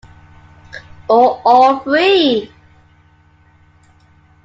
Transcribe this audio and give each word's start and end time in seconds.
Or 1.09 1.39
all 1.45 1.79
three. 1.81 2.51